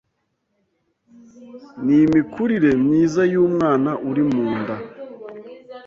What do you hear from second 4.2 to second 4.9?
mu nda